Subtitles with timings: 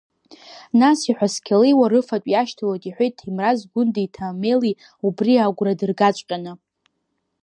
[0.79, 6.53] Нас иҳәасқьалеиуа рыфатә иашьҭалоит,— иҳәеит Ҭемраз, Гәындеи Ҭамели убри агәра дыргаҵәҟьаны.